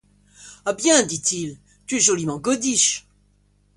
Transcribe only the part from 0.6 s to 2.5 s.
Ah bien! dit-il, tu es joliment